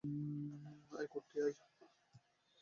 আয়, 0.91 1.07
কুট্টি, 1.11 1.37
আয়! 1.45 1.55